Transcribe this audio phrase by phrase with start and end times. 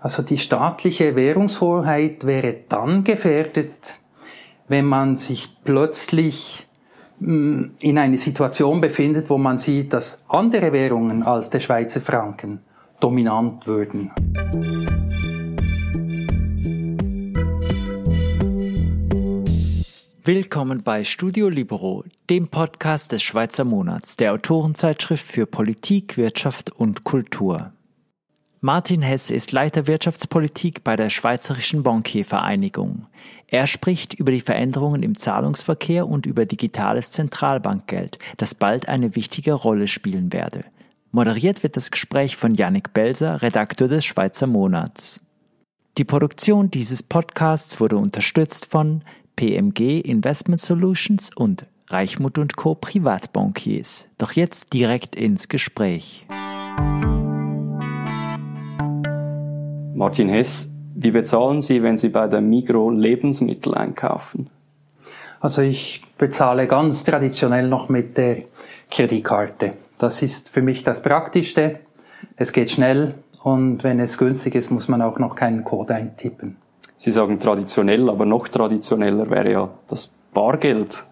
[0.00, 3.98] Also die staatliche Währungshoheit wäre dann gefährdet,
[4.68, 6.68] wenn man sich plötzlich
[7.18, 12.60] mm, in eine Situation befindet, wo man sieht, dass andere Währungen als der Schweizer Franken
[13.00, 14.12] dominant würden.
[20.22, 27.02] Willkommen bei Studio Libero, dem Podcast des Schweizer Monats, der Autorenzeitschrift für Politik, Wirtschaft und
[27.02, 27.72] Kultur.
[28.60, 33.06] Martin Hess ist Leiter Wirtschaftspolitik bei der Schweizerischen Bankiervereinigung.
[33.46, 39.52] Er spricht über die Veränderungen im Zahlungsverkehr und über digitales Zentralbankgeld, das bald eine wichtige
[39.52, 40.64] Rolle spielen werde.
[41.12, 45.20] Moderiert wird das Gespräch von Yannick Belser, Redakteur des Schweizer Monats.
[45.96, 49.02] Die Produktion dieses Podcasts wurde unterstützt von
[49.36, 52.74] PMG Investment Solutions und Reichmut Co.
[52.74, 54.08] Privatbankiers.
[54.18, 56.26] Doch jetzt direkt ins Gespräch.
[59.98, 64.48] Martin Hess, wie bezahlen Sie, wenn Sie bei der Migro Lebensmittel einkaufen?
[65.40, 68.44] Also ich bezahle ganz traditionell noch mit der
[68.92, 69.72] Kreditkarte.
[69.98, 71.80] Das ist für mich das Praktischste.
[72.36, 76.58] Es geht schnell und wenn es günstig ist, muss man auch noch keinen Code eintippen.
[76.96, 81.06] Sie sagen traditionell, aber noch traditioneller wäre ja das Bargeld.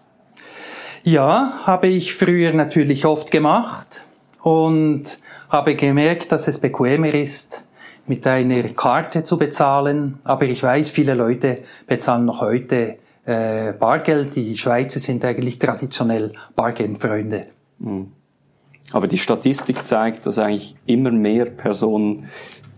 [1.03, 4.01] Ja, habe ich früher natürlich oft gemacht
[4.41, 5.17] und
[5.49, 7.66] habe gemerkt, dass es bequemer ist,
[8.07, 10.19] mit einer Karte zu bezahlen.
[10.23, 14.35] Aber ich weiß, viele Leute bezahlen noch heute äh, Bargeld.
[14.35, 17.47] Die Schweizer sind eigentlich traditionell Bargeldfreunde.
[17.79, 18.11] Mhm.
[18.93, 22.29] Aber die Statistik zeigt, dass eigentlich immer mehr Personen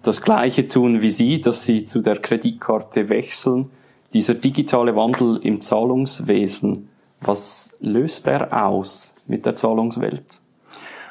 [0.02, 3.68] das Gleiche tun wie Sie, dass Sie zu der Kreditkarte wechseln.
[4.14, 6.90] Dieser digitale Wandel im Zahlungswesen,
[7.22, 10.40] was löst er aus mit der Zahlungswelt?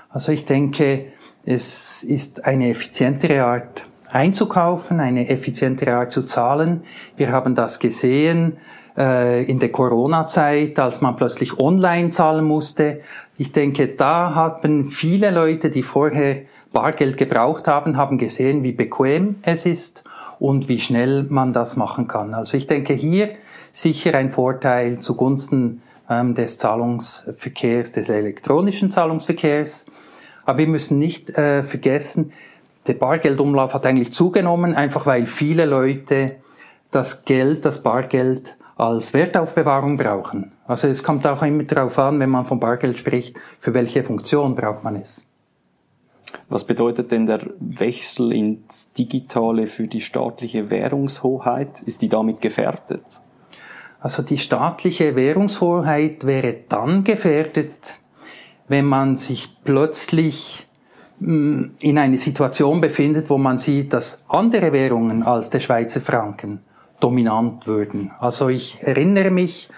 [0.08, 1.12] Also ich denke,
[1.44, 6.82] es ist eine effizientere Art einzukaufen, eine effizientere Art zu zahlen.
[7.16, 8.56] Wir haben das gesehen
[8.96, 13.00] äh, in der Corona-Zeit, als man plötzlich online zahlen musste.
[13.36, 19.36] Ich denke, da haben viele Leute, die vorher Bargeld gebraucht haben, haben gesehen, wie bequem
[19.42, 20.04] es ist
[20.38, 22.34] und wie schnell man das machen kann.
[22.34, 23.30] Also ich denke hier
[23.72, 29.86] sicher ein Vorteil zugunsten ähm, des Zahlungsverkehrs, des elektronischen Zahlungsverkehrs.
[30.44, 32.32] Aber wir müssen nicht äh, vergessen,
[32.88, 36.36] der Bargeldumlauf hat eigentlich zugenommen, einfach weil viele Leute
[36.90, 40.52] das Geld, das Bargeld als Wertaufbewahrung brauchen.
[40.66, 44.54] Also es kommt auch immer darauf an, wenn man von Bargeld spricht, für welche Funktion
[44.54, 45.24] braucht man es.
[46.48, 51.82] Was bedeutet denn der Wechsel ins Digitale für die staatliche Währungshoheit?
[51.82, 53.20] Ist die damit gefährdet?
[54.00, 57.98] Also die staatliche Währungshoheit wäre dann gefährdet,
[58.68, 60.67] wenn man sich plötzlich
[61.20, 66.60] in eine Situation befindet, wo man sieht, dass andere Währungen als der Schweizer Franken
[67.00, 68.12] dominant würden.
[68.20, 69.68] Also ich erinnere mich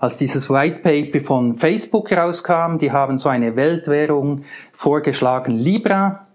[0.00, 4.42] als dieses White Paper von Facebook rauskam, die haben so eine Weltwährung
[4.72, 6.26] vorgeschlagen, Libra.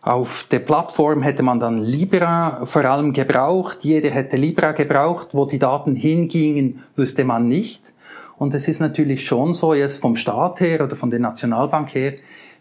[0.00, 3.78] Auf der Plattform hätte man dann Libra vor allem gebraucht.
[3.82, 5.28] Jeder hätte Libra gebraucht.
[5.32, 7.92] Wo die Daten hingingen, wüsste man nicht.
[8.38, 12.14] Und es ist natürlich schon so, jetzt vom Staat her oder von der Nationalbank her,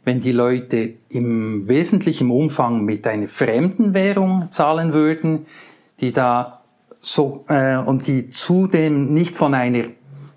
[0.07, 5.47] wenn die Leute im wesentlichen Umfang mit einer fremden Währung zahlen würden,
[5.99, 6.61] die da
[7.01, 9.83] so äh, und die zudem nicht von einer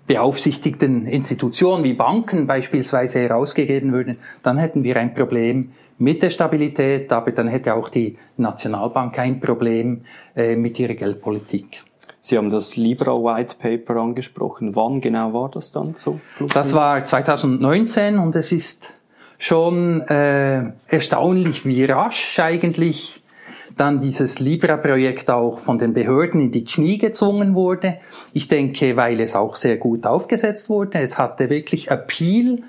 [0.07, 7.09] beaufsichtigten Institutionen wie Banken beispielsweise herausgegeben würden, dann hätten wir ein Problem mit der Stabilität,
[7.13, 10.01] aber dann hätte auch die Nationalbank ein Problem
[10.35, 11.81] äh, mit ihrer Geldpolitik.
[12.19, 14.75] Sie haben das Libra White Paper angesprochen.
[14.75, 16.19] Wann genau war das dann so?
[16.53, 18.91] Das war 2019 und es ist
[19.41, 23.23] schon äh, erstaunlich, wie rasch eigentlich
[23.75, 27.97] dann dieses Libra-Projekt auch von den Behörden in die Knie gezwungen wurde.
[28.33, 30.99] Ich denke, weil es auch sehr gut aufgesetzt wurde.
[30.99, 32.59] Es hatte wirklich Appeal.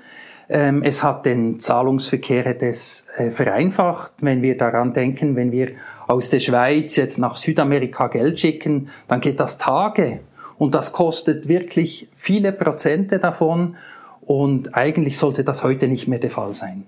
[0.49, 4.13] Ähm, es hat den Zahlungsverkehr des äh, vereinfacht.
[4.21, 5.73] Wenn wir daran denken, wenn wir
[6.07, 10.21] aus der Schweiz jetzt nach Südamerika Geld schicken, dann geht das Tage.
[10.57, 13.75] Und das kostet wirklich viele Prozente davon.
[14.25, 16.85] Und eigentlich sollte das heute nicht mehr der Fall sein.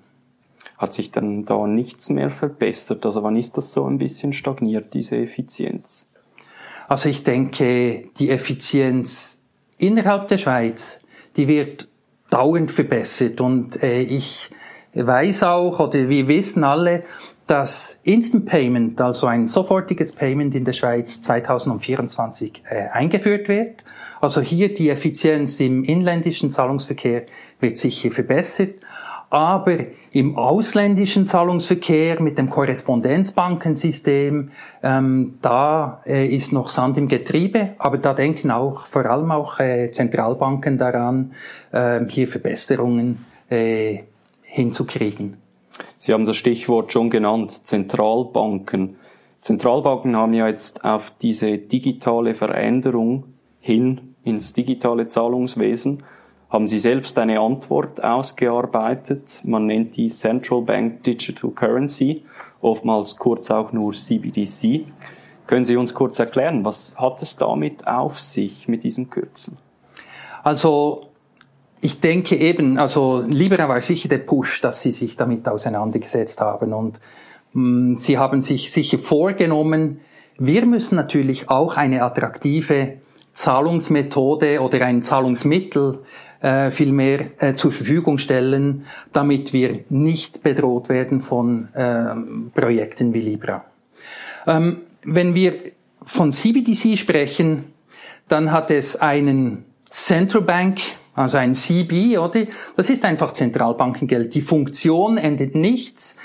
[0.77, 3.05] Hat sich dann da nichts mehr verbessert?
[3.05, 6.07] Also wann ist das so ein bisschen stagniert, diese Effizienz?
[6.87, 9.37] Also ich denke, die Effizienz
[9.77, 10.99] innerhalb der Schweiz,
[11.35, 11.87] die wird
[12.29, 14.49] dauernd verbessert und äh, ich
[14.93, 17.03] weiß auch oder wir wissen alle,
[17.47, 23.83] dass Instant Payment, also ein sofortiges Payment in der Schweiz 2024 äh, eingeführt wird.
[24.19, 27.23] Also hier die Effizienz im inländischen Zahlungsverkehr
[27.59, 28.75] wird sicher verbessert.
[29.29, 29.77] Aber
[30.11, 34.51] im ausländischen Zahlungsverkehr mit dem Korrespondenzbankensystem,
[34.81, 39.59] ähm, da äh, ist noch Sand im Getriebe, aber da denken auch vor allem auch
[39.59, 41.33] äh, Zentralbanken daran,
[41.71, 44.03] äh, hier Verbesserungen äh,
[44.43, 45.44] hinzukriegen.
[46.05, 48.97] Sie haben das Stichwort schon genannt, Zentralbanken.
[49.41, 53.23] Zentralbanken haben ja jetzt auf diese digitale Veränderung
[53.59, 56.03] hin ins digitale Zahlungswesen
[56.51, 59.41] haben Sie selbst eine Antwort ausgearbeitet.
[59.45, 62.23] Man nennt die Central Bank Digital Currency,
[62.61, 64.85] oftmals kurz auch nur CBDC.
[65.47, 69.53] Können Sie uns kurz erklären, was hat es damit auf sich mit diesem Kürzel?
[70.43, 71.07] Also
[71.85, 76.73] ich denke eben, also Libera war sicher der Push, dass Sie sich damit auseinandergesetzt haben
[76.73, 76.99] und
[77.53, 79.99] mh, mm, Sie haben sich sicher vorgenommen,
[80.39, 82.97] wir müssen natürlich auch eine attraktive
[83.33, 85.99] Zahlungsmethode oder ein Zahlungsmittel
[86.41, 93.13] äh, viel mehr äh, zur Verfügung stellen, damit wir nicht bedroht werden von ähm, Projekten
[93.13, 93.63] wie Libra.
[94.47, 95.53] Ähm, wenn wir
[96.03, 97.65] von CBDC sprechen,
[98.27, 100.79] dann hat es einen Central Bank,
[101.15, 102.41] also ein CB, oder?
[102.75, 104.33] Das ist einfach Zentralbankengeld.
[104.35, 106.15] Die Funktion endet nichts.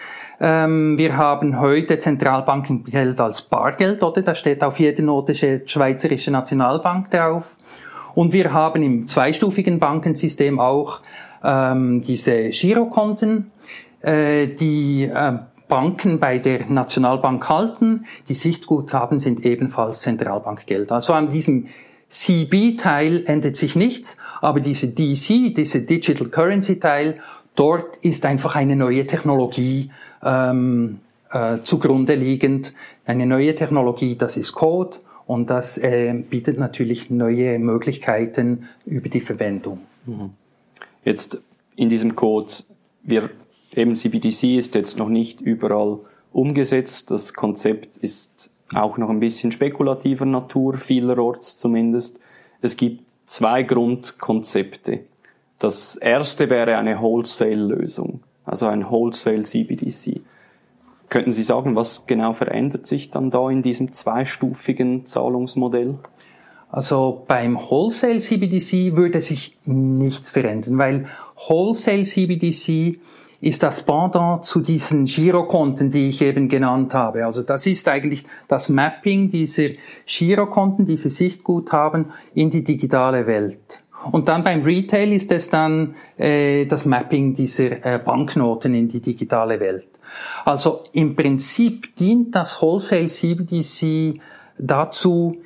[0.40, 4.22] Ähm, wir haben heute Zentralbankengeld als Bargeld, oder?
[4.22, 7.56] Da steht auf jeder Note Schweizerische Nationalbank drauf.
[8.14, 11.00] Und wir haben im zweistufigen Bankensystem auch
[11.44, 13.52] ähm, diese Girokonten,
[14.00, 15.38] äh, die äh,
[15.68, 18.06] Banken bei der Nationalbank halten.
[18.28, 20.90] Die Sichtguthaben sind ebenfalls Zentralbankgeld.
[20.90, 21.68] Also an diesem
[22.10, 27.20] CB-Teil ändert sich nichts, aber diese DC, diese Digital Currency-Teil,
[27.54, 29.90] dort ist einfach eine neue Technologie
[30.22, 30.98] ähm,
[31.30, 32.74] äh, zugrunde liegend.
[33.06, 39.20] Eine neue Technologie, das ist Code und das äh, bietet natürlich neue Möglichkeiten über die
[39.20, 39.78] Verwendung.
[40.04, 40.30] Mhm.
[41.04, 41.38] Jetzt
[41.76, 42.52] in diesem Code,
[43.04, 43.30] wir,
[43.74, 46.00] eben CBDC ist jetzt noch nicht überall
[46.32, 47.12] umgesetzt.
[47.12, 52.18] Das Konzept ist auch noch ein bisschen spekulativer Natur, vielerorts zumindest.
[52.60, 55.00] Es gibt zwei Grundkonzepte.
[55.58, 60.22] Das erste wäre eine Wholesale-Lösung, also ein Wholesale CBDC.
[61.08, 65.98] Könnten Sie sagen, was genau verändert sich dann da in diesem zweistufigen Zahlungsmodell?
[66.70, 71.06] Also beim Wholesale CBDC würde sich nichts verändern, weil
[71.48, 73.00] Wholesale CBDC
[73.40, 77.24] ist das Pendant zu diesen Girokonten, die ich eben genannt habe.
[77.24, 79.70] Also das ist eigentlich das Mapping dieser
[80.06, 83.82] Girokonten, diese Sichtguthaben in die digitale Welt.
[84.12, 89.00] Und dann beim Retail ist es dann äh, das Mapping dieser äh, Banknoten in die
[89.00, 89.88] digitale Welt.
[90.44, 94.20] Also im Prinzip dient das Wholesale CBDC
[94.58, 95.36] dazu,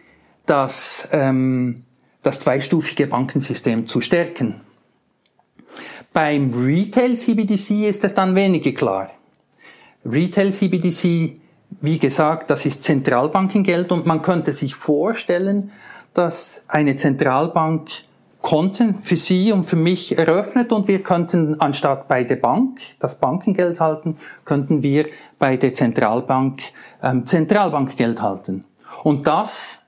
[0.46, 1.82] das, ähm,
[2.22, 4.60] das zweistufige Bankensystem zu stärken.
[6.14, 9.10] Beim Retail CBDC ist es dann weniger klar.
[10.06, 11.40] Retail CBDC,
[11.80, 15.72] wie gesagt, das ist Zentralbankengeld und man könnte sich vorstellen,
[16.14, 17.88] dass eine Zentralbank
[18.42, 23.18] Konten für Sie und für mich eröffnet und wir könnten anstatt bei der Bank das
[23.18, 25.06] Bankengeld halten, könnten wir
[25.40, 26.60] bei der Zentralbank
[27.02, 28.66] ähm, Zentralbankgeld halten.
[29.02, 29.83] Und das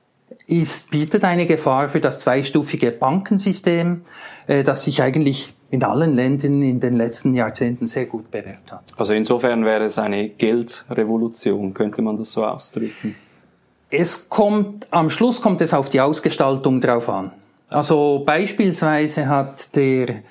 [0.46, 4.02] ist, bietet eine Gefahr für das zweistufige Bankensystem,
[4.46, 8.84] äh, das sich eigentlich in allen Ländern in den letzten Jahrzehnten sehr gut bewährt hat.
[8.96, 13.16] Also insofern wäre es eine Geldrevolution, könnte man das so ausdrücken.
[13.90, 17.32] Es kommt, am Schluss kommt es auf die Ausgestaltung drauf an.
[17.68, 20.22] Also beispielsweise hat der,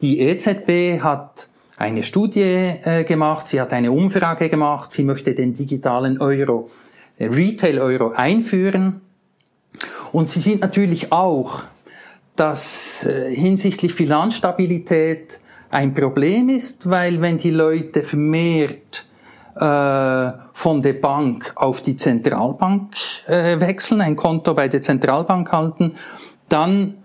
[0.00, 5.54] die EZB hat eine Studie äh, gemacht, sie hat eine Umfrage gemacht, sie möchte den
[5.54, 6.70] digitalen Euro,
[7.18, 9.00] äh, Retail-Euro einführen.
[10.14, 11.64] Und sie sieht natürlich auch,
[12.36, 15.40] dass äh, hinsichtlich Finanzstabilität
[15.70, 19.06] ein Problem ist, weil wenn die Leute vermehrt
[19.56, 22.94] äh, von der Bank auf die Zentralbank
[23.26, 25.96] äh, wechseln, ein Konto bei der Zentralbank halten,
[26.48, 26.98] dann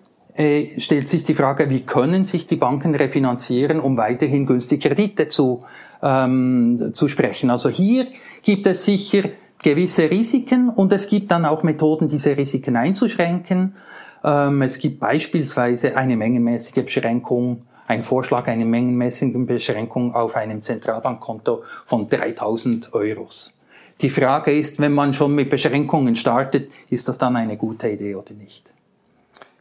[0.78, 5.66] stellt sich die Frage, wie können sich die Banken refinanzieren, um weiterhin günstige Kredite zu,
[6.02, 7.50] ähm, zu sprechen.
[7.50, 8.08] Also hier
[8.42, 9.24] gibt es sicher
[9.62, 13.76] gewisse Risiken und es gibt dann auch Methoden, diese Risiken einzuschränken.
[14.24, 21.64] Ähm, es gibt beispielsweise eine mengenmäßige Beschränkung, ein Vorschlag einer mengenmäßigen Beschränkung auf einem Zentralbankkonto
[21.86, 23.54] von 3000 Euros.
[24.02, 28.16] Die Frage ist, wenn man schon mit Beschränkungen startet, ist das dann eine gute Idee
[28.16, 28.70] oder nicht?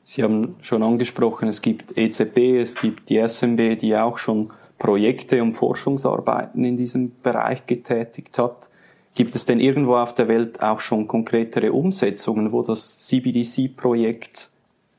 [0.05, 5.43] Sie haben schon angesprochen, es gibt EZB, es gibt die SMB, die auch schon Projekte
[5.43, 8.71] und Forschungsarbeiten in diesem Bereich getätigt hat.
[9.19, 14.49] Gibt es denn irgendwo auf der Welt auch schon konkretere Umsetzungen, wo das CBDC-Projekt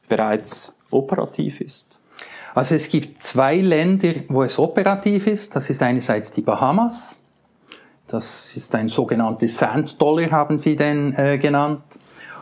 [0.10, 1.98] bereits operativ ist?
[2.54, 5.56] Also es gibt zwei Länder, wo es operativ ist.
[5.56, 7.18] Das ist einerseits die Bahamas.
[8.08, 11.84] Das ist ein sogenanntes Sand-Dollar, haben sie den äh, genannt.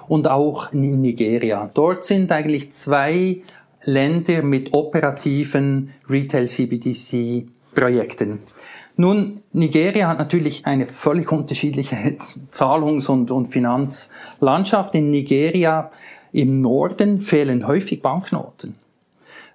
[0.07, 1.69] Und auch Nigeria.
[1.75, 3.43] Dort sind eigentlich zwei
[3.83, 8.39] Länder mit operativen Retail-CBDC-Projekten.
[8.99, 11.95] Nun, Nigeria hat natürlich eine völlig unterschiedliche
[12.51, 14.95] Zahlungs- und, und Finanzlandschaft.
[14.95, 15.91] In Nigeria
[16.33, 18.75] im Norden fehlen häufig Banknoten,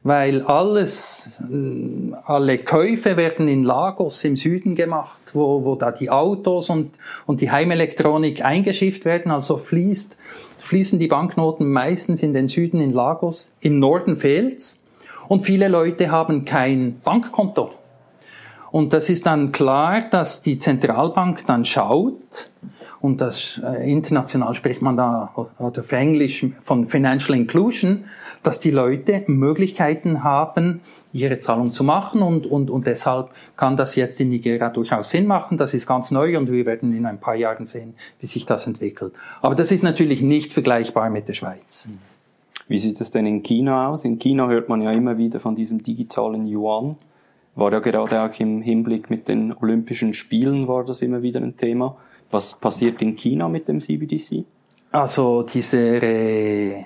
[0.04, 6.08] weil alles, äh, alle Käufe werden in Lagos im Süden gemacht, wo, wo da die
[6.08, 6.92] Autos und,
[7.26, 10.16] und die Heimelektronik eingeschifft werden, also fließt,
[10.58, 13.50] fließen die Banknoten meistens in den Süden in Lagos.
[13.60, 14.78] Im Norden fehlt's
[15.26, 17.81] und viele Leute haben kein Bankkonto.
[18.72, 22.50] Und das ist dann klar, dass die Zentralbank dann schaut,
[23.02, 28.04] und das äh, international spricht man da oder auf Englisch von Financial Inclusion,
[28.44, 30.80] dass die Leute Möglichkeiten haben,
[31.12, 35.26] ihre Zahlung zu machen und, und, und deshalb kann das jetzt in Nigeria durchaus Sinn
[35.26, 35.58] machen.
[35.58, 38.68] Das ist ganz neu und wir werden in ein paar Jahren sehen, wie sich das
[38.68, 39.12] entwickelt.
[39.42, 41.88] Aber das ist natürlich nicht vergleichbar mit der Schweiz.
[42.68, 44.04] Wie sieht es denn in China aus?
[44.04, 46.96] In China hört man ja immer wieder von diesem digitalen Yuan
[47.54, 51.56] war ja gerade auch im Hinblick mit den Olympischen Spielen war das immer wieder ein
[51.56, 51.96] Thema.
[52.30, 54.44] Was passiert in China mit dem CBDC?
[54.90, 56.84] Also dieser äh,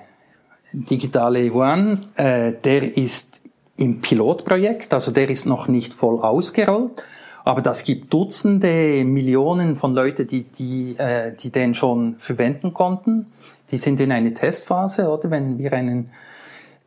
[0.73, 3.41] digitale Yuan, äh, der ist
[3.77, 7.03] im Pilotprojekt, also der ist noch nicht voll ausgerollt,
[7.45, 13.27] aber das gibt Dutzende Millionen von Leuten, die, die, äh, die den schon verwenden konnten.
[13.71, 15.31] Die sind in einer Testphase, oder?
[15.31, 16.09] Wenn wir einen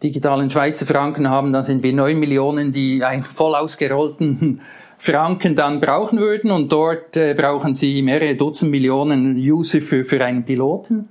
[0.02, 4.61] digitalen Schweizer Franken haben, dann sind wir neun Millionen, die einen voll ausgerollten
[4.99, 10.23] Franken dann brauchen würden und dort äh, brauchen sie mehrere Dutzend Millionen User für, für
[10.23, 11.09] einen Piloten.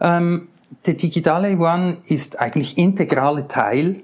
[0.00, 0.48] Ähm,
[0.86, 4.02] der digitale Yuan ist eigentlich integraler Teil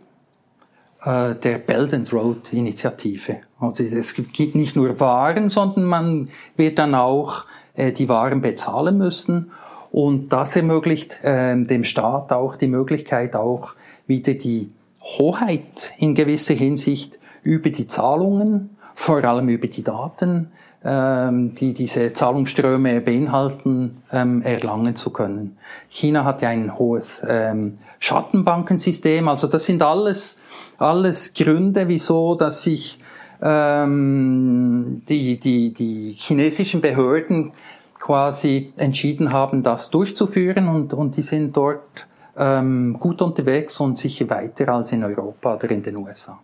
[1.04, 3.36] äh, der Belt and Road Initiative.
[3.60, 7.44] Also es gibt nicht nur Waren, sondern man wird dann auch
[7.74, 9.52] äh, die Waren bezahlen müssen
[9.92, 13.74] und das ermöglicht äh, dem Staat auch die Möglichkeit auch
[14.06, 14.70] wieder die
[15.02, 20.50] Hoheit in gewisser Hinsicht über die Zahlungen, vor allem über die Daten,
[20.84, 25.56] ähm, die diese Zahlungsströme beinhalten, ähm, erlangen zu können.
[25.88, 30.36] China hat ja ein hohes ähm, Schattenbankensystem, also das sind alles,
[30.78, 32.98] alles Gründe, wieso, dass sich
[33.40, 37.52] die, die, die chinesischen Behörden
[37.98, 42.06] quasi entschieden haben, das durchzuführen und, und die sind dort
[42.36, 46.38] ähm, gut unterwegs und sicher weiter als in Europa oder in den USA.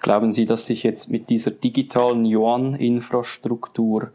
[0.00, 4.10] Glauben Sie, dass sich jetzt mit dieser digitalen Yuan-Infrastruktur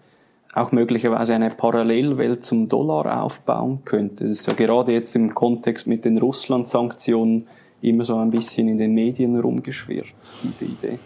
[0.53, 4.25] auch möglicherweise eine Parallelwelt zum Dollar aufbauen könnte?
[4.25, 7.47] Das ist ja gerade jetzt im Kontext mit den Russland-Sanktionen
[7.81, 10.99] immer so ein bisschen in den Medien rumgeschwirrt, diese Idee.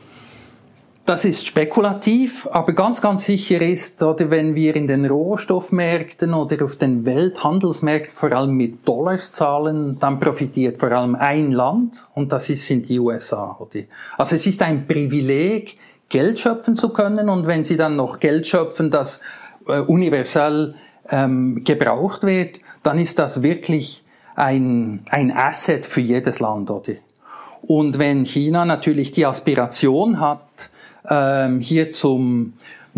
[1.05, 6.63] Das ist spekulativ, aber ganz, ganz sicher ist, oder wenn wir in den Rohstoffmärkten oder
[6.63, 12.31] auf den Welthandelsmärkten vor allem mit Dollars zahlen, dann profitiert vor allem ein Land und
[12.31, 13.57] das ist, sind die USA.
[13.59, 13.85] Oder?
[14.17, 15.77] Also es ist ein Privileg,
[16.07, 19.21] Geld schöpfen zu können und wenn Sie dann noch Geld schöpfen, das
[19.67, 20.75] äh, universell
[21.09, 24.03] ähm, gebraucht wird, dann ist das wirklich
[24.35, 26.69] ein, ein Asset für jedes Land.
[26.69, 26.93] Oder?
[27.61, 30.69] Und wenn China natürlich die Aspiration hat,
[31.07, 32.53] hier zum,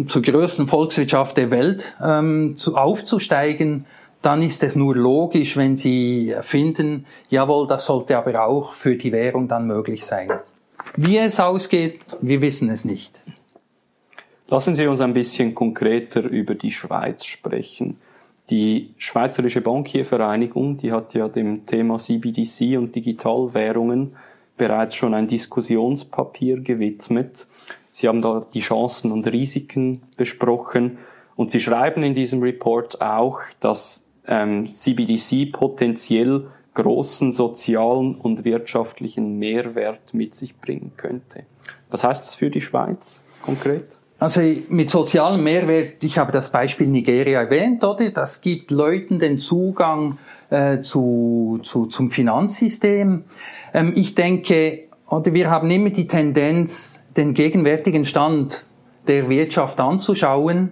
[0.08, 3.86] zur größten Volkswirtschaft der Welt ähm, zu, aufzusteigen,
[4.22, 9.12] dann ist es nur logisch, wenn Sie finden, jawohl, das sollte aber auch für die
[9.12, 10.32] Währung dann möglich sein.
[10.96, 13.22] Wie es ausgeht, wir wissen es nicht.
[14.48, 17.98] Lassen Sie uns ein bisschen konkreter über die Schweiz sprechen.
[18.50, 24.16] Die Schweizerische Bankiervereinigung, die hat ja dem Thema CBDC und Digitalwährungen
[24.58, 27.48] bereits schon ein Diskussionspapier gewidmet.
[27.94, 30.98] Sie haben da die Chancen und Risiken besprochen
[31.36, 39.38] und Sie schreiben in diesem Report auch, dass ähm, CBDC potenziell großen sozialen und wirtschaftlichen
[39.38, 41.44] Mehrwert mit sich bringen könnte.
[41.92, 43.86] Was heißt das für die Schweiz konkret?
[44.18, 48.10] Also mit sozialem Mehrwert, ich habe das Beispiel Nigeria erwähnt, oder?
[48.10, 50.18] Das gibt Leuten den Zugang
[50.50, 53.26] äh, zu, zu, zum Finanzsystem.
[53.72, 58.64] Ähm, ich denke, oder wir haben immer die Tendenz, den gegenwärtigen Stand
[59.08, 60.72] der Wirtschaft anzuschauen.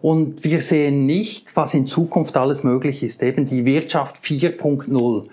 [0.00, 5.26] Und wir sehen nicht, was in Zukunft alles möglich ist, eben die Wirtschaft 4.0.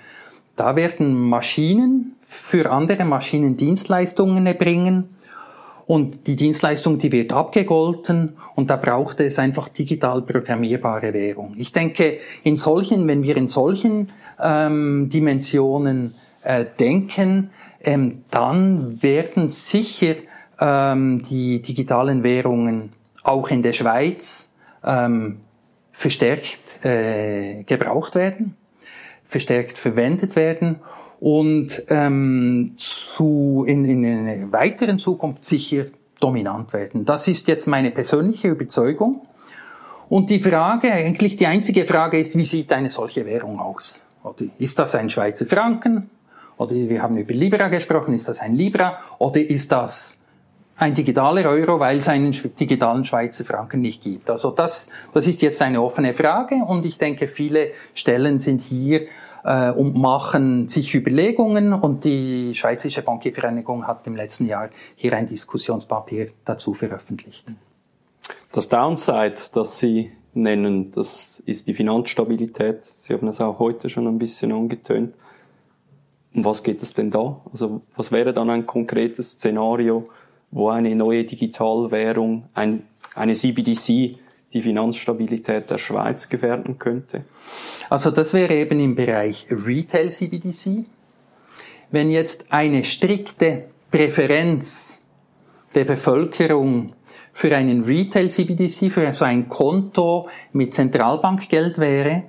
[0.57, 5.17] Da werden Maschinen für andere Maschinen Dienstleistungen erbringen
[5.87, 11.53] und die Dienstleistung, die wird abgegolten und da braucht es einfach digital programmierbare Währung.
[11.57, 16.13] Ich denke, in solchen, wenn wir in solchen ähm, Dimensionen
[16.43, 20.15] äh, denken, ähm, dann werden sicher
[20.59, 22.93] ähm, die digitalen Währungen
[23.23, 24.49] auch in der Schweiz
[24.83, 25.39] ähm,
[25.91, 28.55] verstärkt äh, gebraucht werden,
[29.25, 30.77] verstärkt verwendet werden
[31.19, 35.85] und ähm, zu, in, in einer weiteren Zukunft sicher
[36.19, 37.05] dominant werden.
[37.05, 39.21] Das ist jetzt meine persönliche Überzeugung.
[40.09, 44.03] Und die Frage, eigentlich die einzige Frage ist, wie sieht eine solche Währung aus?
[44.57, 46.09] Ist das ein Schweizer Franken?
[46.57, 48.99] Oder wir haben über Libra gesprochen, ist das ein Libra?
[49.19, 50.17] Oder ist das
[50.77, 54.29] ein digitaler Euro, weil es einen digitalen Schweizer Franken nicht gibt?
[54.29, 59.07] Also das, das ist jetzt eine offene Frage und ich denke, viele Stellen sind hier
[59.43, 65.25] äh, und machen sich Überlegungen und die Schweizerische Bankiervereinigung hat im letzten Jahr hier ein
[65.25, 67.45] Diskussionspapier dazu veröffentlicht.
[68.51, 72.85] Das Downside, das Sie nennen, das ist die Finanzstabilität.
[72.85, 75.15] Sie haben es auch heute schon ein bisschen angetönt.
[76.37, 77.41] Um was geht es denn da?
[77.51, 80.07] Also was wäre dann ein konkretes Szenario,
[80.51, 82.83] wo eine neue Digitalwährung, ein,
[83.15, 84.19] eine CBDC,
[84.53, 87.25] die Finanzstabilität der Schweiz gefährden könnte?
[87.89, 90.85] Also das wäre eben im Bereich Retail CBDC.
[91.89, 95.01] Wenn jetzt eine strikte Präferenz
[95.73, 96.93] der Bevölkerung
[97.33, 102.25] für einen Retail CBDC, für so ein Konto mit Zentralbankgeld wäre,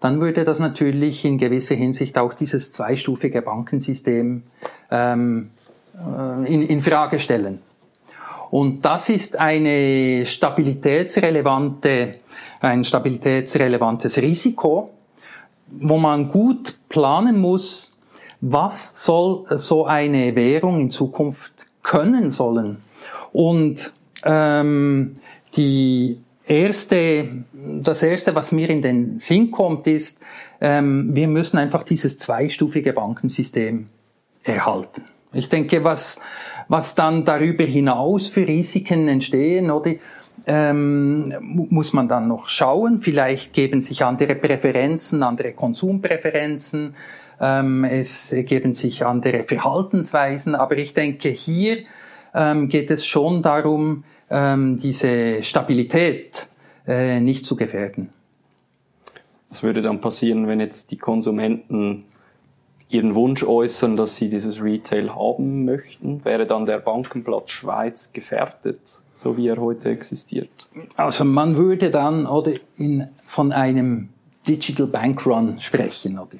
[0.00, 4.42] dann würde das natürlich in gewisser Hinsicht auch dieses zweistufige Bankensystem
[4.90, 5.50] ähm,
[5.94, 7.60] äh, in, in Frage stellen.
[8.50, 12.16] Und das ist eine stabilitätsrelevante,
[12.60, 14.90] ein stabilitätsrelevantes Risiko,
[15.68, 17.92] wo man gut planen muss,
[18.40, 21.52] was soll so eine Währung in Zukunft
[21.82, 22.82] können sollen.
[23.32, 23.92] Und
[24.24, 25.14] ähm,
[25.56, 26.18] die
[26.50, 30.20] erste, das erste, was mir in den Sinn kommt, ist,
[30.60, 33.86] ähm, wir müssen einfach dieses zweistufige Bankensystem
[34.42, 35.04] erhalten.
[35.32, 36.20] Ich denke, was,
[36.68, 39.92] was dann darüber hinaus für Risiken entstehen, oder,
[40.46, 43.00] ähm, muss man dann noch schauen.
[43.00, 46.94] Vielleicht geben sich andere Präferenzen, andere Konsumpräferenzen,
[47.40, 51.78] ähm, es geben sich andere Verhaltensweisen, aber ich denke, hier
[52.34, 56.48] ähm, geht es schon darum, ähm, diese Stabilität
[56.86, 58.10] äh, nicht zu gefährden.
[59.48, 62.04] Was würde dann passieren, wenn jetzt die Konsumenten
[62.88, 66.24] ihren Wunsch äußern, dass sie dieses Retail haben möchten?
[66.24, 68.80] Wäre dann der Bankenplatz Schweiz gefährdet,
[69.14, 70.50] so wie er heute existiert?
[70.96, 74.10] Also man würde dann oder in, von einem
[74.46, 76.18] Digital Bank Run sprechen.
[76.18, 76.38] Oder?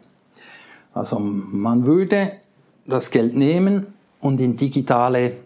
[0.94, 2.32] Also man würde
[2.86, 3.86] das Geld nehmen
[4.20, 5.36] und in digitale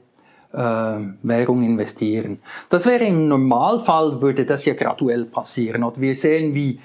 [0.57, 2.39] Währung investieren.
[2.71, 5.83] Das wäre im Normalfall, würde das ja graduell passieren.
[5.83, 6.79] Und wir sehen, wie,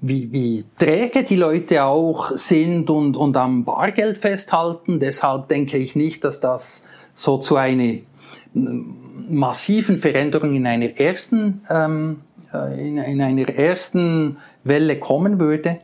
[0.00, 5.00] wie, wie träge die Leute auch sind und, und am Bargeld festhalten.
[5.00, 6.82] Deshalb denke ich nicht, dass das
[7.14, 7.94] so zu einer
[8.54, 12.20] massiven Veränderung in einer ersten, ähm,
[12.52, 15.80] äh, in, in einer ersten Welle kommen würde.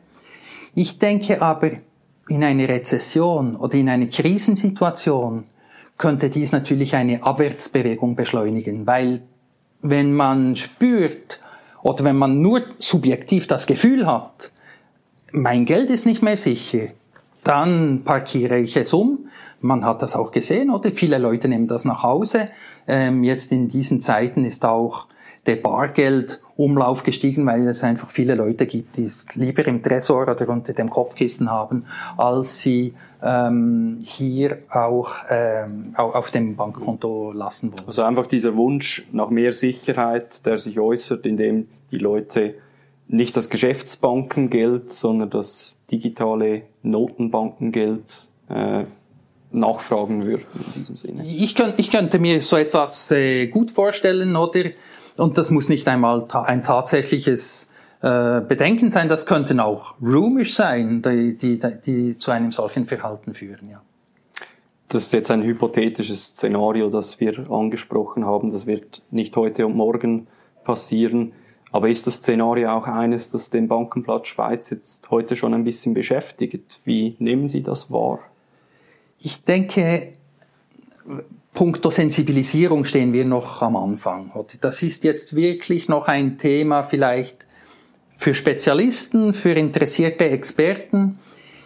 [0.74, 1.72] Ich denke aber,
[2.28, 5.44] in einer Rezession oder in einer Krisensituation
[5.98, 9.22] könnte dies natürlich eine Abwärtsbewegung beschleunigen, weil
[9.82, 11.40] wenn man spürt
[11.82, 14.50] oder wenn man nur subjektiv das Gefühl hat,
[15.32, 16.88] mein Geld ist nicht mehr sicher,
[17.44, 19.28] dann parkiere ich es um.
[19.60, 20.90] Man hat das auch gesehen, oder?
[20.92, 22.48] Viele Leute nehmen das nach Hause.
[22.88, 25.06] Ähm, jetzt in diesen Zeiten ist auch
[25.46, 30.48] der Bargeldumlauf gestiegen, weil es einfach viele Leute gibt, die es lieber im Tresor oder
[30.48, 37.86] unter dem Kopfkissen haben, als sie ähm, hier auch, ähm, auf dem Bankkonto lassen wollen.
[37.86, 42.54] Also einfach dieser Wunsch nach mehr Sicherheit, der sich äußert, indem die Leute
[43.08, 48.84] nicht das Geschäftsbankengeld, sondern das digitale Notenbankengeld äh,
[49.52, 51.24] nachfragen würden in diesem Sinne.
[51.26, 54.64] Ich, könnt, ich könnte mir so etwas äh, gut vorstellen, oder?
[55.16, 57.68] Und das muss nicht einmal ta ein tatsächliches
[58.02, 63.34] äh, Bedenken sein, das könnten auch Rumors sein, die, die, die zu einem solchen Verhalten
[63.34, 63.70] führen.
[63.70, 63.82] Ja.
[64.88, 68.50] Das ist jetzt ein hypothetisches Szenario, das wir angesprochen haben.
[68.50, 70.28] Das wird nicht heute und morgen
[70.64, 71.32] passieren.
[71.72, 75.94] Aber ist das Szenario auch eines, das den Bankenplatz Schweiz jetzt heute schon ein bisschen
[75.94, 76.80] beschäftigt?
[76.84, 78.20] Wie nehmen Sie das wahr?
[79.18, 80.12] Ich denke,
[81.56, 84.30] Punkto Sensibilisierung stehen wir noch am Anfang.
[84.60, 87.46] Das ist jetzt wirklich noch ein Thema vielleicht
[88.14, 91.18] für Spezialisten, für interessierte Experten.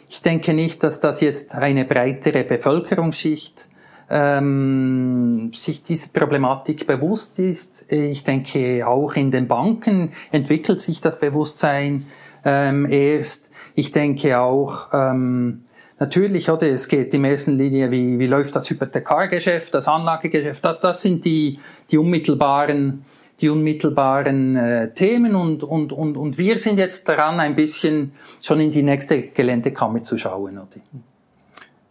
[0.09, 3.67] Ich denke nicht, dass das jetzt eine breitere Bevölkerungsschicht
[4.09, 7.85] ähm, sich diese Problematik bewusst ist.
[7.89, 12.07] Ich denke, auch in den Banken entwickelt sich das Bewusstsein
[12.45, 13.51] ähm, erst.
[13.75, 15.65] Ich denke auch, ähm,
[16.01, 20.81] natürlich, oder, es geht in erster Linie, wie, wie läuft das Hypothekargeschäft, das Anlagegeschäft, das,
[20.81, 21.61] das sind die,
[21.91, 23.05] die unmittelbaren,
[23.41, 28.61] die unmittelbaren äh, Themen und, und, und, und wir sind jetzt daran, ein bisschen schon
[28.61, 30.59] in die nächste Geländekammer zu schauen.
[30.59, 30.67] Oder?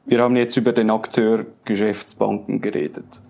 [0.06, 3.22] Wir haben jetzt über den Akteur Geschäftsbanken geredet.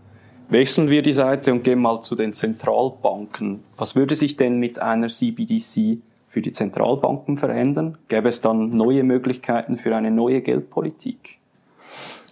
[0.49, 3.63] Wechseln wir die Seite und gehen mal zu den Zentralbanken.
[3.77, 7.97] Was würde sich denn mit einer CBDC für die Zentralbanken verändern?
[8.07, 11.39] Gäbe es dann neue Möglichkeiten für eine neue Geldpolitik?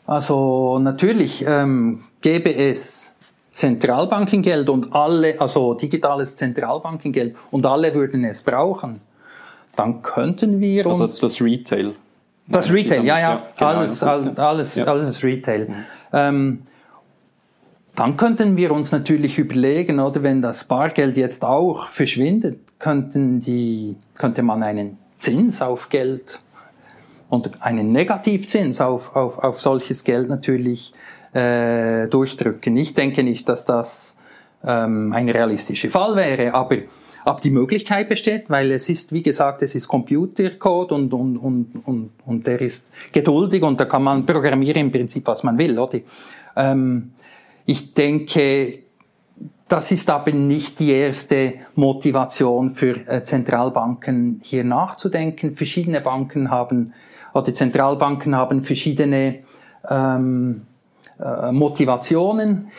[0.06, 3.12] Also natürlich ähm, gäbe es
[3.52, 9.02] Zentralbankengeld und alle, also digitales Zentralbankengeld und alle würden es brauchen,
[9.76, 11.14] dann könnten wir also uns...
[11.14, 11.94] Also das Retail.
[12.48, 14.86] Das Retail, ja, ja, genau, alles, alles, alles, ja.
[14.86, 15.68] alles Retail.
[15.68, 15.76] Mhm.
[16.14, 16.62] Ähm,
[17.98, 23.96] dann könnten wir uns natürlich überlegen, oder wenn das Bargeld jetzt auch verschwindet, könnten die,
[24.14, 26.40] könnte man einen Zins auf Geld
[27.28, 30.94] und einen Negativzins auf, auf, auf solches Geld natürlich
[31.34, 32.78] äh, durchdrücken.
[32.78, 34.16] Ich denke nicht, dass das
[34.64, 36.78] ähm, ein realistischer Fall wäre, aber,
[37.26, 41.82] aber die Möglichkeit besteht, weil es ist, wie gesagt, es ist Computercode und, und, und,
[41.84, 45.80] und, und der ist geduldig und da kann man programmieren im Prinzip, was man will.
[45.80, 46.02] Oder?
[46.56, 47.14] Ähm,
[47.68, 48.80] ich denke,
[49.68, 55.52] das ist aber nicht die erste Motivation für äh, Zentralbanken, hier nachzudenken.
[55.52, 56.94] Verschiedene Banken haben,
[57.34, 59.40] oder Zentralbanken haben verschiedene
[59.90, 60.62] ähm,
[61.20, 62.70] äh, Motivationen.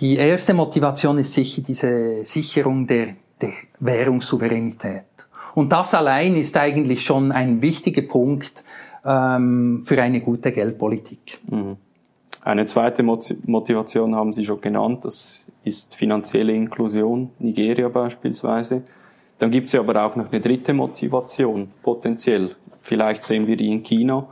[0.00, 3.08] Die erste Motivation ist sicher diese Sicherung der,
[3.42, 5.04] der Währungssouveränität.
[5.54, 8.64] Und das allein ist eigentlich schon ein wichtiger Punkt
[9.04, 11.38] ähm, für eine gute Geldpolitik.
[11.50, 11.76] Mhm.
[12.48, 18.84] Eine zweite Motivation haben Sie schon genannt, das ist finanzielle Inklusion, Nigeria beispielsweise.
[19.38, 22.56] Dann gibt es ja aber auch noch eine dritte Motivation, potenziell.
[22.80, 24.28] Vielleicht sehen wir die in China,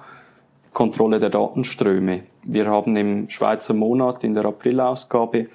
[0.72, 2.22] Kontrolle der Datenströme.
[2.46, 5.48] Wir haben im Schweizer Monat in der Aprilausgabe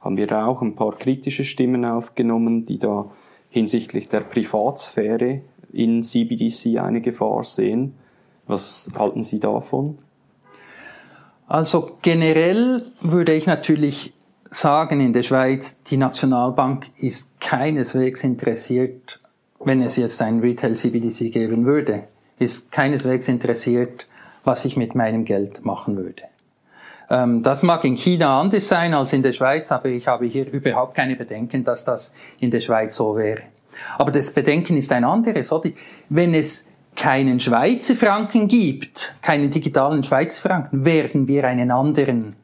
[0.00, 3.10] haben wir auch ein paar kritische Stimmen aufgenommen, die da
[3.50, 7.92] hinsichtlich der Privatsphäre in CBDC eine Gefahr sehen.
[8.46, 9.98] Was halten Sie davon?
[11.48, 14.12] Also generell würde ich natürlich
[14.50, 19.20] sagen, in der Schweiz, die Nationalbank ist keineswegs interessiert,
[19.60, 22.04] wenn es jetzt ein Retail CBDC geben würde,
[22.38, 24.06] ist keineswegs interessiert,
[24.44, 26.22] was ich mit meinem Geld machen würde.
[27.10, 30.50] Ähm, das mag in China anders sein als in der Schweiz, aber ich habe hier
[30.50, 33.42] überhaupt keine Bedenken, dass das in der Schweiz so wäre.
[33.98, 35.52] Aber das Bedenken ist ein anderes?
[36.08, 36.65] Wenn es
[36.96, 42.34] keinen Schweizer Franken gibt, keinen digitalen Schweizer Franken, werden wir einen anderen,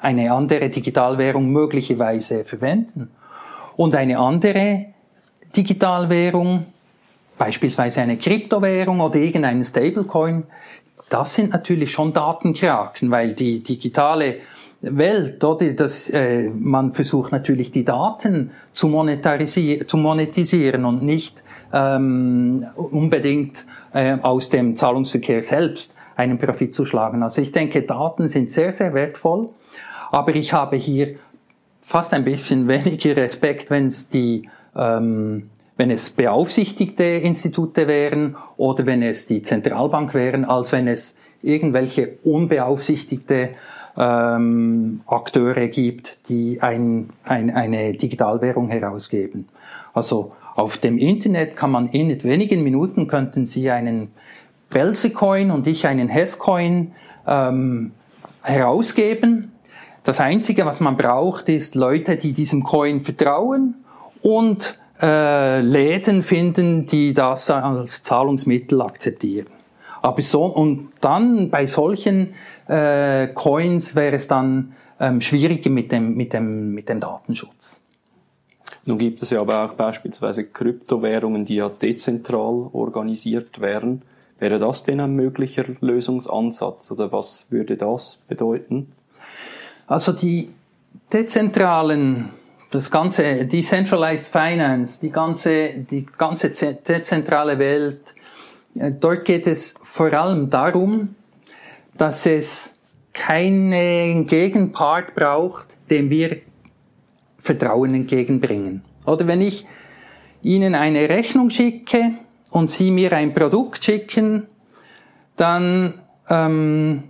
[0.00, 3.10] eine andere Digitalwährung möglicherweise verwenden.
[3.76, 4.86] Und eine andere
[5.54, 6.66] Digitalwährung,
[7.36, 10.44] beispielsweise eine Kryptowährung oder irgendeinen Stablecoin,
[11.10, 14.36] das sind natürlich schon Datenkraken, weil die digitale
[14.80, 15.72] Welt, oder?
[15.72, 21.42] Das, äh, man versucht natürlich die Daten zu, monetarisieren, zu monetisieren und nicht
[21.72, 23.66] ähm, unbedingt
[23.96, 27.22] äh, aus dem Zahlungsverkehr selbst einen Profit zu schlagen.
[27.22, 29.48] Also ich denke, Daten sind sehr, sehr wertvoll,
[30.10, 31.16] aber ich habe hier
[31.80, 38.86] fast ein bisschen weniger Respekt, wenn es die ähm, wenn es beaufsichtigte Institute wären oder
[38.86, 43.50] wenn es die Zentralbank wären, als wenn es irgendwelche unbeaufsichtigte
[43.96, 49.48] ähm, Akteure gibt, die ein, ein, eine Digitalwährung herausgeben.
[49.92, 54.10] Also auf dem Internet kann man in wenigen Minuten könnten Sie einen
[54.70, 56.92] Belsecoin und ich einen Hesscoin
[57.26, 57.92] ähm,
[58.42, 59.52] herausgeben.
[60.02, 63.74] Das Einzige, was man braucht, ist Leute, die diesem Coin vertrauen
[64.22, 69.48] und äh, Läden finden, die das als Zahlungsmittel akzeptieren.
[70.00, 72.34] Aber so, und dann bei solchen
[72.66, 77.82] äh, Coins wäre es dann ähm, schwieriger mit dem, mit, dem, mit dem Datenschutz.
[78.86, 84.02] Nun gibt es ja aber auch beispielsweise Kryptowährungen, die ja dezentral organisiert werden.
[84.38, 88.92] Wäre das denn ein möglicher Lösungsansatz oder was würde das bedeuten?
[89.88, 90.50] Also die
[91.12, 92.30] dezentralen,
[92.70, 98.14] das ganze Decentralized Finance, die ganze, die ganze dezentrale Welt,
[98.76, 101.16] äh, dort geht es vor allem darum,
[101.98, 102.72] dass es
[103.12, 106.38] keinen Gegenpart braucht, dem wir
[107.46, 108.82] Vertrauen entgegenbringen.
[109.06, 109.66] Oder wenn ich
[110.42, 112.12] Ihnen eine Rechnung schicke
[112.50, 114.46] und Sie mir ein Produkt schicken,
[115.36, 115.94] dann
[116.28, 117.04] ähm,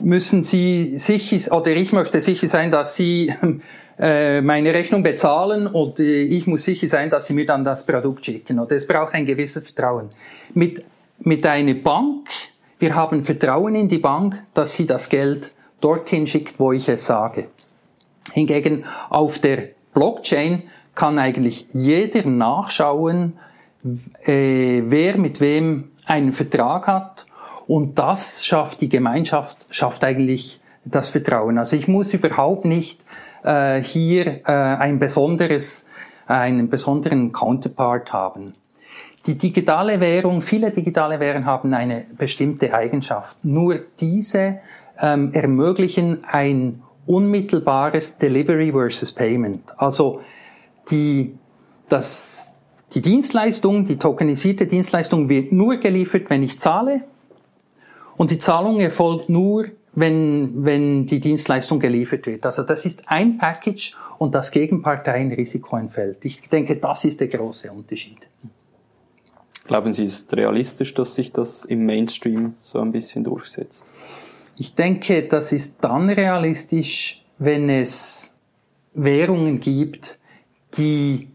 [0.00, 3.32] müssen Sie sicher, oder ich möchte sicher sein, dass Sie
[3.98, 8.24] äh, meine Rechnung bezahlen und ich muss sicher sein, dass Sie mir dann das Produkt
[8.24, 8.58] schicken.
[8.58, 10.08] Oder es braucht ein gewisses Vertrauen.
[10.54, 10.84] Mit,
[11.20, 12.28] mit einer Bank
[12.78, 17.06] Wir haben Vertrauen in die Bank, dass sie das Geld dorthin schickt, wo ich es
[17.06, 17.46] sage.
[18.32, 23.38] Hingegen auf der Blockchain kann eigentlich jeder nachschauen,
[24.24, 27.26] äh, wer mit wem einen Vertrag hat
[27.66, 31.58] und das schafft die Gemeinschaft, schafft eigentlich das Vertrauen.
[31.58, 33.02] Also ich muss überhaupt nicht
[33.42, 35.86] äh, hier äh, ein besonderes,
[36.26, 38.54] einen besonderen Counterpart haben.
[39.26, 43.42] Die digitale Währung, viele digitale Währungen haben eine bestimmte Eigenschaft.
[43.42, 44.58] Nur diese
[45.00, 49.62] ähm, ermöglichen ein unmittelbares Delivery versus Payment.
[49.76, 50.20] Also
[50.90, 51.34] die,
[51.88, 52.52] das,
[52.94, 57.02] die Dienstleistung, die tokenisierte Dienstleistung wird nur geliefert, wenn ich zahle.
[58.16, 62.44] Und die Zahlung erfolgt nur, wenn, wenn die Dienstleistung geliefert wird.
[62.46, 66.24] Also das ist ein Package und das Gegenparteienrisiko entfällt.
[66.24, 68.18] Ich denke, das ist der große Unterschied.
[69.66, 73.84] Glauben Sie, ist realistisch, dass sich das im Mainstream so ein bisschen durchsetzt?
[74.56, 78.32] Ich denke, das ist dann realistisch, wenn es
[78.94, 80.18] Währungen gibt,
[80.76, 81.28] die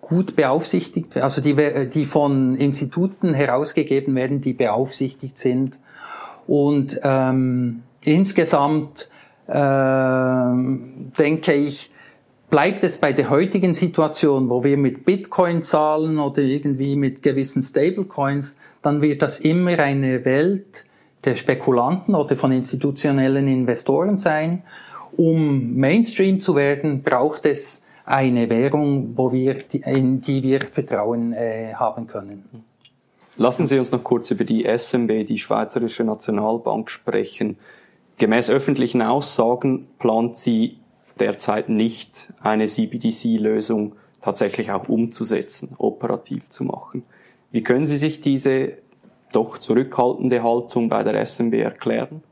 [0.00, 1.54] gut beaufsichtigt, also die,
[1.88, 5.78] die von Instituten herausgegeben werden, die beaufsichtigt sind.
[6.48, 9.08] Und ähm, insgesamt
[9.46, 11.92] äh, denke ich,
[12.50, 17.62] bleibt es bei der heutigen Situation, wo wir mit Bitcoin zahlen oder irgendwie mit gewissen
[17.62, 20.84] Stablecoins, dann wird das immer eine Welt
[21.24, 24.62] der Spekulanten oder von institutionellen Investoren sein.
[25.16, 31.74] Um Mainstream zu werden, braucht es eine Währung, wo wir, in die wir Vertrauen äh,
[31.74, 32.64] haben können.
[33.36, 37.58] Lassen Sie uns noch kurz über die SMB, die Schweizerische Nationalbank, sprechen.
[38.18, 40.76] Gemäß öffentlichen Aussagen plant sie
[41.18, 47.04] derzeit nicht, eine CBDC-Lösung tatsächlich auch umzusetzen, operativ zu machen.
[47.50, 48.74] Wie können Sie sich diese
[49.32, 52.22] doch zurückhaltende Haltung bei der SMB erklären?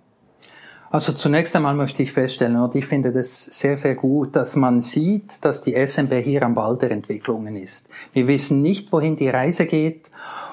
[0.90, 4.80] Also zunächst einmal möchte ich feststellen, und ich finde das sehr, sehr gut, dass man
[4.80, 7.88] sieht, dass die SMB hier am Ball der Entwicklungen ist.
[8.14, 10.10] Wir wissen nicht, wohin die Reise geht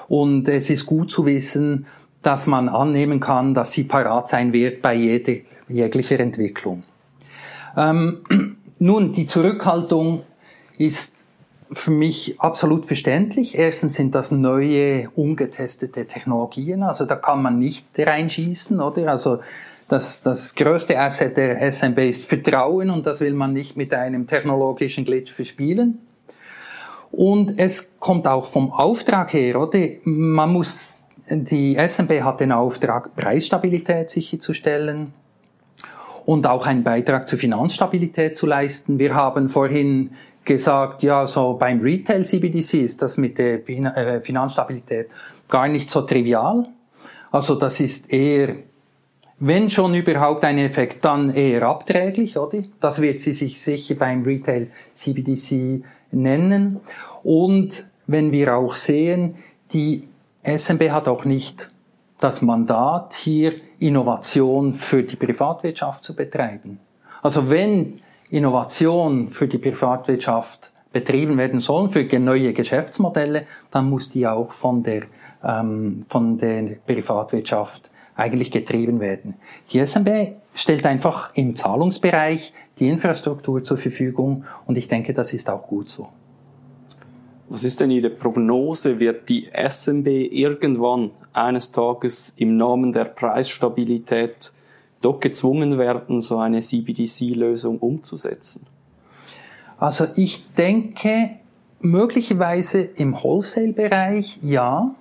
[0.08, 1.86] und es ist gut zu wissen,
[2.22, 5.34] dass man annehmen kann, dass sie parat sein wird bei jeder,
[5.68, 6.82] jeglicher Entwicklung.
[7.76, 8.18] Ähm,
[8.78, 10.22] nun, die Zurückhaltung
[10.76, 11.15] ist
[11.72, 13.56] für mich absolut verständlich.
[13.56, 19.10] Erstens sind das neue, ungetestete Technologien, also da kann man nicht reinschießen, oder?
[19.10, 19.40] Also
[19.88, 24.26] das, das größte Asset der SMB ist Vertrauen und das will man nicht mit einem
[24.26, 25.98] technologischen Glitch verspielen.
[27.12, 29.78] Und es kommt auch vom Auftrag her, oder?
[30.04, 35.12] Man muss, die SMB hat den Auftrag, Preisstabilität sicherzustellen
[36.24, 38.98] und auch einen Beitrag zur Finanzstabilität zu leisten.
[38.98, 40.10] Wir haben vorhin
[40.46, 45.08] gesagt, ja, so beim Retail CBDC ist das mit der äh, Finanzstabilität
[45.48, 46.66] gar nicht so trivial.
[47.30, 48.56] Also das ist eher
[49.38, 52.64] wenn schon überhaupt ein Effekt, dann eher abträglich, oder?
[52.80, 56.80] Das wird sie sich sicher beim Retail CBDC nennen.
[57.22, 59.34] Und wenn wir auch sehen,
[59.72, 60.08] die
[60.42, 61.70] SMB hat auch nicht
[62.18, 66.78] das Mandat, hier Innovation für die Privatwirtschaft zu betreiben.
[67.22, 74.26] Also wenn Innovation für die Privatwirtschaft betrieben werden soll, für neue Geschäftsmodelle, dann muss die
[74.26, 75.02] auch von der,
[75.44, 79.34] ähm, von der Privatwirtschaft eigentlich getrieben werden.
[79.70, 85.50] Die SMB stellt einfach im Zahlungsbereich die Infrastruktur zur Verfügung und ich denke, das ist
[85.50, 86.08] auch gut so.
[87.48, 88.98] Was ist denn Ihre Prognose?
[88.98, 94.52] Wird die SMB irgendwann eines Tages im Namen der Preisstabilität
[95.00, 98.66] doch gezwungen werden, so eine CBDC-Lösung umzusetzen?
[99.78, 101.36] Also ich denke,
[101.80, 104.94] möglicherweise im Wholesale-Bereich ja,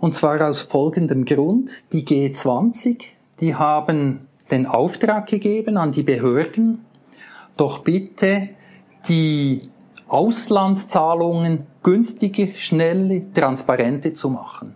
[0.00, 1.70] und zwar aus folgendem Grund.
[1.92, 3.02] Die G20,
[3.40, 6.84] die haben den Auftrag gegeben an die Behörden,
[7.56, 8.48] doch bitte
[9.08, 9.62] die
[10.08, 14.74] Auslandszahlungen günstiger, schnelle, transparente zu machen.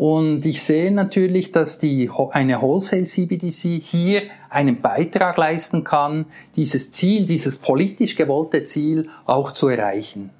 [0.00, 6.24] Und ich sehe natürlich, dass die, eine Wholesale CBDC hier einen Beitrag leisten kann,
[6.56, 10.30] dieses Ziel, dieses politisch gewollte Ziel auch zu erreichen.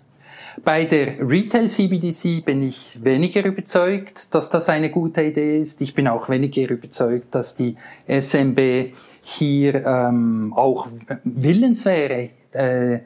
[0.64, 5.82] Bei der Retail CBDC bin ich weniger überzeugt, dass das eine gute Idee ist.
[5.82, 7.76] Ich bin auch weniger überzeugt, dass die
[8.08, 10.88] SMB hier ähm, auch
[11.24, 13.00] willens wäre, äh,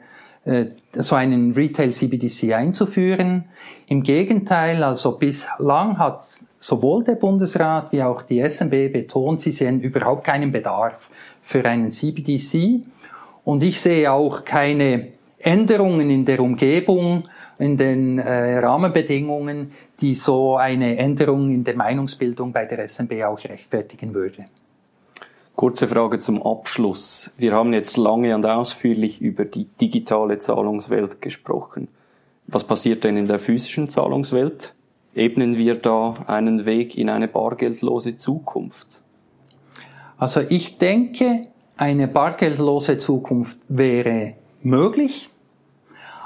[0.93, 3.45] so einen Retail CBDC einzuführen.
[3.87, 6.23] Im Gegenteil, also bislang hat
[6.59, 11.09] sowohl der Bundesrat wie auch die SMB betont, sie sehen überhaupt keinen Bedarf
[11.41, 12.81] für einen CBDC.
[13.43, 15.07] Und ich sehe auch keine
[15.39, 17.23] Änderungen in der Umgebung,
[17.59, 23.43] in den äh, Rahmenbedingungen, die so eine Änderung in der Meinungsbildung bei der SMB auch
[23.43, 24.45] rechtfertigen würde.
[25.55, 27.31] Kurze Frage zum Abschluss.
[27.37, 31.87] Wir haben jetzt lange und ausführlich über die digitale Zahlungswelt gesprochen.
[32.45, 34.73] Was passiert denn in der physischen Zahlungswelt?
[35.15, 39.01] Ebnen wir da einen Weg in eine bargeldlose Zukunft?
[40.17, 45.29] Also ich denke, eine bargeldlose Zukunft wäre möglich,